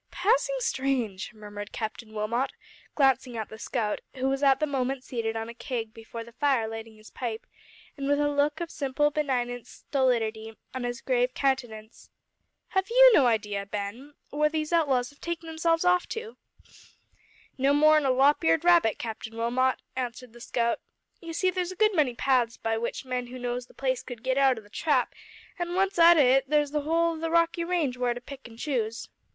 "Passing 0.09 0.55
strange!" 0.61 1.31
murmured 1.31 1.71
Captain 1.71 2.11
Wilmot, 2.11 2.51
glancing 2.95 3.37
at 3.37 3.49
the 3.49 3.59
scout, 3.59 4.01
who 4.15 4.27
was 4.29 4.41
at 4.41 4.59
the 4.59 4.65
moment 4.65 5.03
seated 5.03 5.35
on 5.35 5.47
a 5.47 5.53
keg 5.53 5.93
before 5.93 6.23
the 6.23 6.31
fire 6.31 6.67
lighting 6.67 6.95
his 6.95 7.11
pipe, 7.11 7.45
and 7.95 8.07
with 8.07 8.19
a 8.19 8.27
look 8.27 8.59
of 8.59 8.71
simple 8.71 9.11
benignant 9.11 9.67
stolidity 9.67 10.57
on 10.73 10.85
his 10.85 11.01
grave 11.01 11.35
countenance. 11.35 12.09
"Have 12.69 12.89
you 12.89 13.11
no 13.13 13.27
idea, 13.27 13.63
Ben, 13.67 14.15
where 14.31 14.49
these 14.49 14.73
outlaws 14.73 15.11
have 15.11 15.21
taken 15.21 15.45
themselves 15.45 15.85
off 15.85 16.07
to?" 16.07 16.35
"No 17.59 17.71
more'n 17.71 18.03
a 18.03 18.09
lop 18.09 18.43
eared 18.43 18.63
rabbit, 18.65 18.97
Captain 18.97 19.37
Wilmot," 19.37 19.77
answered 19.95 20.33
the 20.33 20.41
scout. 20.41 20.79
"You 21.19 21.31
see 21.31 21.51
there's 21.51 21.71
a 21.71 21.75
good 21.75 21.93
many 21.93 22.15
paths 22.15 22.57
by 22.57 22.75
which 22.75 23.05
men 23.05 23.27
who 23.27 23.37
knows 23.37 23.67
the 23.67 23.75
place 23.75 24.01
could 24.01 24.23
git 24.23 24.39
out 24.39 24.57
o' 24.57 24.61
the 24.61 24.69
Trap, 24.71 25.13
an' 25.59 25.75
once 25.75 25.99
out 25.99 26.17
o' 26.17 26.25
it 26.25 26.49
there's 26.49 26.71
the 26.71 26.81
whole 26.81 27.13
o' 27.13 27.19
the 27.19 27.29
Rockie 27.29 27.63
range 27.63 27.97
where 27.97 28.15
to 28.15 28.19
pick 28.21 28.47
an' 28.49 28.57
choose." 28.57 29.07